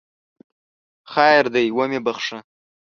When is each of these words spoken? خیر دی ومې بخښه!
خیر 1.13 1.45
دی 1.53 1.65
ومې 1.77 1.99
بخښه! 2.05 2.37